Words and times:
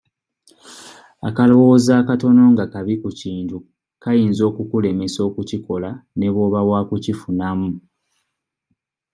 Akalowoozo 1.27 1.91
akatono 2.01 2.43
nga 2.53 2.65
kabi 2.73 2.93
ku 3.01 3.09
kintu 3.19 3.57
kayinza 4.03 4.43
okukulemesa 4.49 5.19
okukikola 5.29 5.89
ne 6.17 6.27
bw'oba 6.33 6.59
wa 6.69 6.81
kukifunamu. 6.89 7.69